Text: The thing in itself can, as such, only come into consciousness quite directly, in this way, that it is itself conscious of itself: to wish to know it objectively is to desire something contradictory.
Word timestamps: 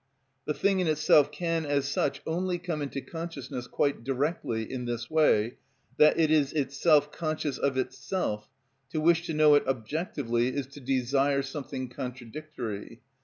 The 0.45 0.55
thing 0.55 0.79
in 0.79 0.87
itself 0.87 1.31
can, 1.31 1.63
as 1.63 1.87
such, 1.87 2.23
only 2.25 2.57
come 2.57 2.81
into 2.81 3.01
consciousness 3.01 3.67
quite 3.67 4.03
directly, 4.03 4.63
in 4.63 4.85
this 4.85 5.11
way, 5.11 5.57
that 5.97 6.19
it 6.19 6.31
is 6.31 6.53
itself 6.53 7.11
conscious 7.11 7.59
of 7.59 7.77
itself: 7.77 8.49
to 8.89 8.99
wish 8.99 9.23
to 9.27 9.33
know 9.35 9.53
it 9.53 9.67
objectively 9.67 10.47
is 10.55 10.65
to 10.69 10.79
desire 10.79 11.43
something 11.43 11.87
contradictory. 11.87 13.01